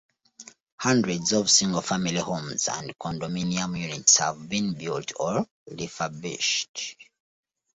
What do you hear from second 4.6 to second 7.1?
built or refurbished.